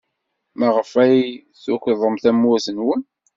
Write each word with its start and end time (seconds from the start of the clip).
Maɣef 0.59 0.91
ay 1.03 1.19
tukḍem 1.63 2.15
tamurt-nwen? 2.23 3.01